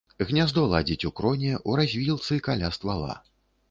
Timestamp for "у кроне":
1.11-1.53